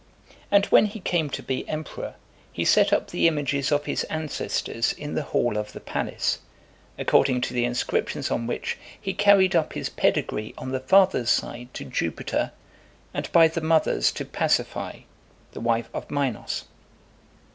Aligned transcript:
And 0.49 0.65
when 0.65 0.87
he 0.87 0.99
came 0.99 1.29
to 1.29 1.43
(401) 1.43 1.45
be 1.45 1.69
emperor, 1.69 2.15
he 2.51 2.65
set 2.65 2.91
up 2.91 3.11
the 3.11 3.27
images 3.27 3.71
of 3.71 3.85
his 3.85 4.03
ancestors 4.05 4.93
in 4.93 5.13
the 5.13 5.21
hall 5.21 5.57
of 5.57 5.73
the 5.73 5.79
palace; 5.79 6.39
according 6.97 7.39
to 7.41 7.53
the 7.53 7.65
inscriptions 7.65 8.31
on 8.31 8.47
which, 8.47 8.79
he 8.99 9.13
carried 9.13 9.55
up 9.55 9.73
his 9.73 9.89
pedigree 9.89 10.55
on 10.57 10.71
the 10.71 10.79
father's 10.79 11.29
side 11.29 11.71
to 11.75 11.85
Jupiter; 11.85 12.51
and 13.13 13.31
by 13.31 13.47
the 13.47 13.61
mother's 13.61 14.11
to 14.13 14.25
Pasiphae, 14.25 15.05
the 15.51 15.61
wife 15.61 15.87
of 15.93 16.09
Minos. 16.09 16.63